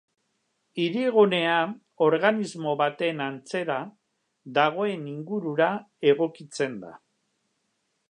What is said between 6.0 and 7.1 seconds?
egokitzen da.